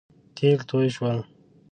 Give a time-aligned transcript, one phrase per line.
[0.37, 1.19] تېل توی شول